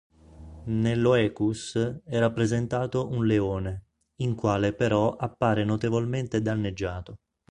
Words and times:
Nell"'oecus" 0.63 1.75
è 2.05 2.17
rappresentato 2.17 3.07
un 3.09 3.27
leone, 3.27 3.85
in 4.21 4.33
quale 4.33 4.73
però 4.73 5.15
appare 5.15 5.63
notevolmente 5.63 6.41
danneggiato. 6.41 7.19